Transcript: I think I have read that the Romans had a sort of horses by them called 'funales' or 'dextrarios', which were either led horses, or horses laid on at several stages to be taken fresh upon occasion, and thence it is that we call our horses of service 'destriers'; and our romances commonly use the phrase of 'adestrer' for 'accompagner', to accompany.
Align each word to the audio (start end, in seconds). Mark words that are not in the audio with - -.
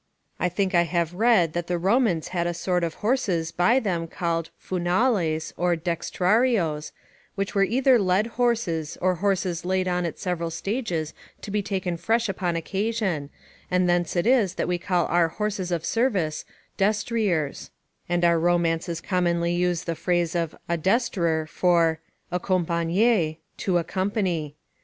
I 0.39 0.49
think 0.49 0.73
I 0.73 0.81
have 0.81 1.13
read 1.13 1.53
that 1.53 1.67
the 1.67 1.77
Romans 1.77 2.29
had 2.29 2.47
a 2.47 2.55
sort 2.55 2.83
of 2.83 2.95
horses 3.05 3.51
by 3.51 3.79
them 3.79 4.07
called 4.07 4.49
'funales' 4.59 5.53
or 5.57 5.75
'dextrarios', 5.75 6.91
which 7.35 7.53
were 7.53 7.63
either 7.63 7.99
led 7.99 8.25
horses, 8.25 8.97
or 8.99 9.13
horses 9.21 9.63
laid 9.63 9.87
on 9.87 10.07
at 10.07 10.17
several 10.17 10.49
stages 10.49 11.13
to 11.41 11.51
be 11.51 11.61
taken 11.61 11.97
fresh 11.97 12.27
upon 12.27 12.55
occasion, 12.55 13.29
and 13.69 13.87
thence 13.87 14.15
it 14.15 14.25
is 14.25 14.55
that 14.55 14.67
we 14.67 14.79
call 14.79 15.05
our 15.05 15.27
horses 15.27 15.71
of 15.71 15.85
service 15.85 16.45
'destriers'; 16.79 17.69
and 18.09 18.25
our 18.25 18.39
romances 18.39 19.01
commonly 19.01 19.53
use 19.53 19.83
the 19.83 19.93
phrase 19.93 20.33
of 20.33 20.55
'adestrer' 20.67 21.47
for 21.47 21.99
'accompagner', 22.31 23.37
to 23.57 23.77
accompany. 23.77 24.55